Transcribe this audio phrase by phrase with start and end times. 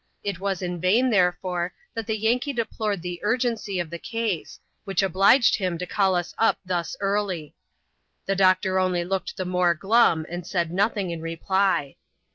[0.23, 5.03] It was in vain, therefore, that the Yankee deplored the urgency of the case, which
[5.03, 7.53] obliged him to call us up thus early:—
[8.25, 11.97] the doctor only looked the more glum, and said nothing in reply.